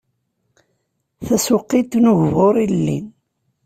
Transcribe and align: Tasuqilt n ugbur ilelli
Tasuqilt 1.25 1.91
n 1.97 2.09
ugbur 2.11 2.55
ilelli 2.65 2.99